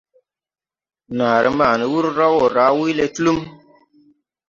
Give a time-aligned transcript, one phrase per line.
[1.17, 3.39] Naaré ma ni wur raw wo raa wuyle Tulum.